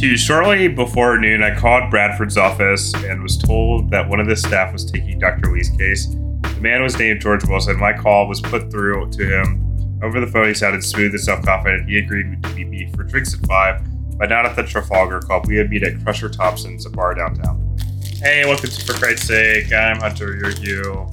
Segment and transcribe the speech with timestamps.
[0.00, 4.34] To shortly before noon, I called Bradford's office and was told that one of the
[4.34, 5.52] staff was taking Dr.
[5.52, 6.06] Lee's case.
[6.06, 7.78] The man was named George Wilson.
[7.78, 10.00] My call was put through to him.
[10.02, 11.86] Over the phone, he sounded smooth and self confident.
[11.86, 15.46] He agreed to meet me for drinks at 5, but not at the Trafalgar Club.
[15.46, 17.76] We would meet at Crusher Thompson's, a bar downtown.
[18.22, 19.70] Hey, welcome to For Christ's Sake.
[19.70, 21.12] I'm Hunter, you're Hugh.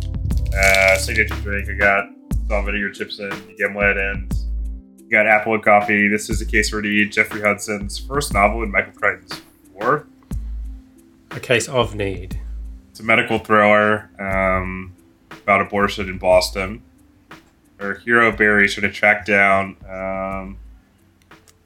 [0.57, 1.69] Uh, signature drink.
[1.69, 2.05] I got
[2.47, 4.33] vinegar chips and gimlet, and
[5.07, 6.09] you got Apple and Coffee.
[6.09, 7.07] This is a case ready.
[7.07, 9.41] Jeffery Hudson's first novel in Michael Crichton's
[9.73, 10.03] fourth.
[11.31, 12.37] A case of need.
[12.91, 14.93] It's a medical thriller um,
[15.31, 16.83] about abortion in Boston.
[17.79, 20.57] Our hero Berry should have tracked down um,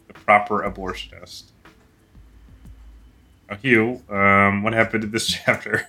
[0.08, 1.46] the proper abortionist.
[3.50, 5.88] Now, Hugh, um, what happened in this chapter?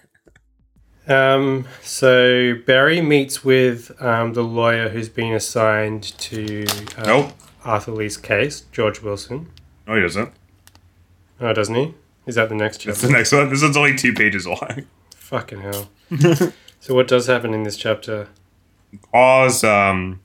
[1.09, 6.65] Um, so Berry meets with um, the lawyer who's been assigned to
[6.97, 7.33] uh, Nope.
[7.65, 9.49] Arthur Lee's case, George Wilson.
[9.87, 10.33] No, he doesn't.
[11.41, 11.95] Oh, doesn't he?
[12.27, 12.91] Is that the next chapter?
[12.93, 13.07] That's chapter?
[13.13, 13.49] the next one.
[13.51, 14.85] This one's only two pages long.
[15.17, 15.89] Fucking hell.
[16.81, 18.29] so what does happen in this chapter?
[19.11, 20.21] Calls, um,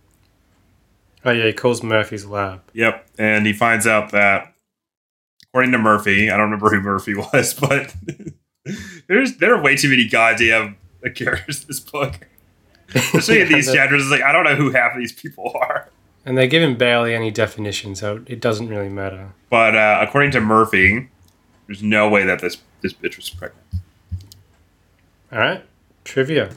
[1.25, 2.61] Oh yeah, he calls Murphy's lab.
[2.73, 4.54] Yep, and he finds out that
[5.44, 7.94] according to Murphy, I don't remember who Murphy was, but
[9.08, 10.78] there's there are way too many goddamn
[11.16, 12.28] characters in this book.
[12.94, 15.52] Especially in these Yeah, chapters, it's like I don't know who half of these people
[15.56, 15.90] are.
[16.26, 19.30] And they give him barely any definition, so it doesn't really matter.
[19.50, 21.08] But uh, according to Murphy,
[21.68, 23.64] there's no way that this this bitch was pregnant.
[25.32, 25.64] All right,
[26.04, 26.50] trivia.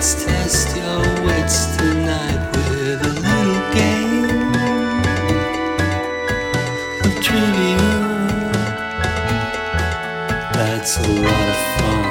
[0.00, 4.24] Let's test your wits tonight with a little game
[7.04, 7.76] of trivia.
[10.54, 12.02] That's a lot of fun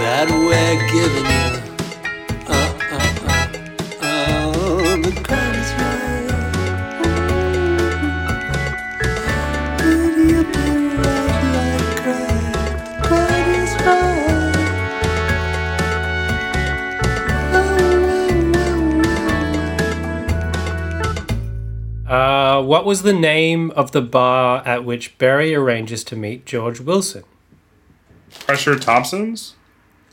[0.00, 1.49] that we're giving you.
[22.70, 27.24] What was the name of the bar at which Berry arranges to meet George Wilson?
[28.46, 29.56] Pressure Thompson's.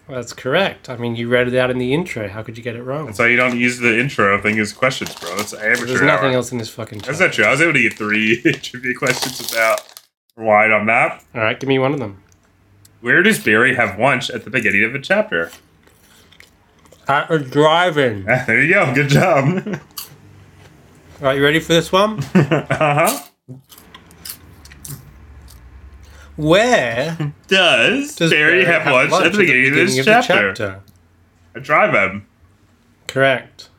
[0.07, 0.89] Well, that's correct.
[0.89, 2.27] I mean, you read it out in the intro.
[2.27, 3.05] How could you get it wrong?
[3.05, 5.37] That's why you don't use the intro thing as questions, bro.
[5.37, 5.85] That's amateur.
[5.85, 6.37] There's nothing hour.
[6.37, 7.25] else in this fucking That's chapter.
[7.25, 7.45] not true.
[7.45, 10.01] I was able to get three trivia questions without
[10.35, 11.23] wide on that.
[11.35, 12.23] All right, give me one of them.
[13.01, 15.51] Where does Berry have lunch at the beginning of the chapter?
[17.07, 18.23] At a drive-in.
[18.47, 18.95] There you go.
[18.95, 19.79] Good job.
[21.19, 22.19] All right, you ready for this one?
[22.35, 23.23] uh huh.
[26.35, 30.83] Where Does, does Berry have, lunch, at the beginning, of this the chapter?
[31.55, 32.27] A drive him.
[33.07, 33.69] Correct.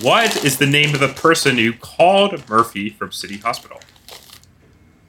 [0.00, 3.78] What is the name of the person who called Murphy from City Hospital?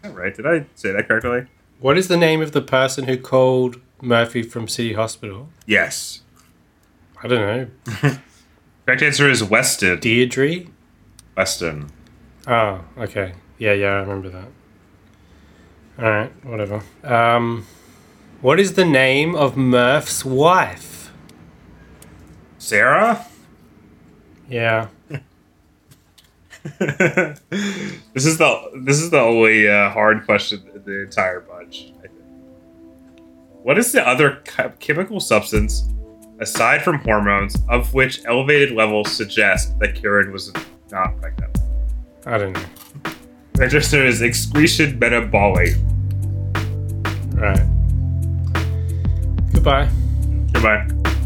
[0.03, 0.35] All right.
[0.35, 1.45] Did I say that correctly?
[1.79, 5.47] What is the name of the person who called Murphy from City Hospital?
[5.65, 6.23] Yes.
[7.23, 8.17] I don't know.
[8.85, 10.01] Correct answer is Weston.
[10.01, 10.65] Deirdre?
[11.35, 11.89] Weston.
[12.47, 13.33] Oh, okay.
[13.57, 14.47] Yeah, yeah, I remember that.
[15.99, 16.81] All right, whatever.
[17.03, 17.65] Um,
[18.41, 21.11] what is the name of Murph's wife?
[22.57, 23.25] Sarah?
[24.49, 24.87] Yeah.
[26.79, 27.39] this
[28.25, 31.93] is the this is the only uh, hard question in the entire bunch.
[33.63, 34.41] What is the other
[34.79, 35.87] chemical substance
[36.39, 40.51] aside from hormones of which elevated levels suggest that Karen was
[40.91, 41.59] not like that.
[42.25, 42.65] I don't know.
[43.55, 45.75] Register is excretion metabolic.
[47.33, 47.67] Right.
[49.53, 49.89] Goodbye.
[50.53, 50.87] Goodbye.
[50.87, 51.20] Goodbye.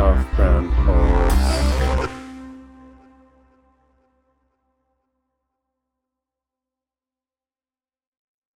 [0.00, 0.49] of uh,